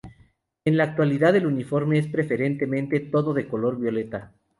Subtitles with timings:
[0.65, 4.31] En la actualidad el uniforme es preferentemente todo de color violeta.